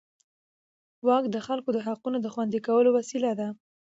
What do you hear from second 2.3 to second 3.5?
خوندي کولو وسیله ده.